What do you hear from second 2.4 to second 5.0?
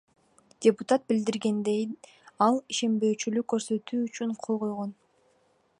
ал ишенбөөчүлүк көрсөтүү үчүн кол койгон.